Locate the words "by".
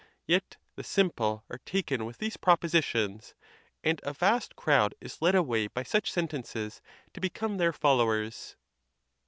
5.67-5.83